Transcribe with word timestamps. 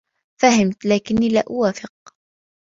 فهمت، 0.41 0.85
لكني 0.85 1.29
لا 1.29 1.43
أوافق. 1.49 1.93